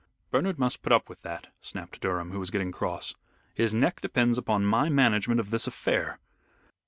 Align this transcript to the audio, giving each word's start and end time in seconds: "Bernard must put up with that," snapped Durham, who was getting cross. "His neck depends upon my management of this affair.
"Bernard 0.31 0.57
must 0.57 0.81
put 0.81 0.91
up 0.91 1.09
with 1.09 1.21
that," 1.21 1.53
snapped 1.61 2.01
Durham, 2.01 2.31
who 2.31 2.39
was 2.39 2.49
getting 2.49 2.71
cross. 2.71 3.13
"His 3.53 3.71
neck 3.71 4.01
depends 4.01 4.39
upon 4.39 4.65
my 4.65 4.89
management 4.89 5.39
of 5.39 5.51
this 5.51 5.67
affair. 5.67 6.17